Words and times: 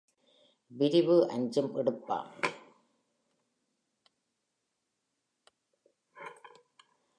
விரிவு 0.71 1.29
அஞ்சி 1.29 1.61
விடுப்பாம். 1.61 2.31